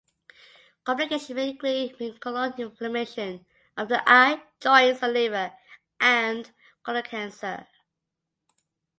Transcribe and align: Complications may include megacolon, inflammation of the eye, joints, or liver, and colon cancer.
Complications 0.83 1.29
may 1.29 1.49
include 1.51 1.95
megacolon, 1.99 2.57
inflammation 2.57 3.45
of 3.77 3.87
the 3.87 4.01
eye, 4.09 4.41
joints, 4.59 5.03
or 5.03 5.09
liver, 5.09 5.53
and 5.99 6.49
colon 6.81 7.03
cancer. 7.03 7.67